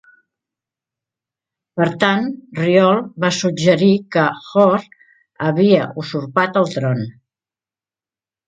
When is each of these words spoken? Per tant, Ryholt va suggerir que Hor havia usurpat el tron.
Per 1.79 1.87
tant, 2.03 2.25
Ryholt 2.61 3.11
va 3.25 3.31
suggerir 3.41 3.91
que 4.17 4.25
Hor 4.63 4.89
havia 5.49 5.87
usurpat 6.05 6.59
el 6.63 6.73
tron. 6.79 7.07